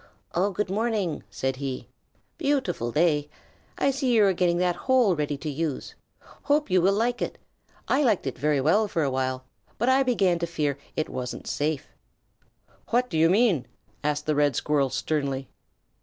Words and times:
"Oh, 0.33 0.49
good 0.49 0.71
morning!" 0.71 1.21
said 1.29 1.57
he. 1.57 1.87
"Beautiful 2.39 2.91
day! 2.91 3.29
I 3.77 3.91
see 3.91 4.11
you 4.13 4.25
are 4.25 4.33
getting 4.33 4.57
that 4.57 4.75
hole 4.87 5.15
ready 5.15 5.37
to 5.37 5.47
use. 5.47 5.93
Hope 6.21 6.71
you 6.71 6.81
will 6.81 6.95
like 6.95 7.21
it. 7.21 7.37
I 7.87 8.01
liked 8.01 8.25
it 8.25 8.35
very 8.35 8.59
well 8.59 8.87
for 8.87 9.03
a 9.03 9.11
while, 9.11 9.43
but 9.77 9.89
I 9.89 10.01
began 10.01 10.39
to 10.39 10.47
fear 10.47 10.79
it 10.95 11.07
wasn't 11.07 11.45
safe." 11.45 11.87
"Wh 12.87 12.93
what 12.93 13.09
do 13.11 13.17
you 13.19 13.29
mean?" 13.29 13.67
asked 14.03 14.25
the 14.25 14.33
Red 14.33 14.55
Squirrel 14.55 14.89
sternly. 14.89 15.49